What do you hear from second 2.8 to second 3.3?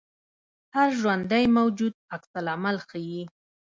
ښيي